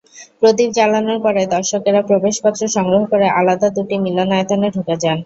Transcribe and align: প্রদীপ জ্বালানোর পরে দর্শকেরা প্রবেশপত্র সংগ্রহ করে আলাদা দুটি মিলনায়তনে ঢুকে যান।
প্রদীপ 0.39 0.69
জ্বালানোর 0.73 1.19
পরে 1.25 1.41
দর্শকেরা 1.55 2.01
প্রবেশপত্র 2.09 2.61
সংগ্রহ 2.75 3.01
করে 3.11 3.27
আলাদা 3.39 3.67
দুটি 3.75 3.95
মিলনায়তনে 4.05 4.67
ঢুকে 4.75 4.95
যান। 4.95 5.17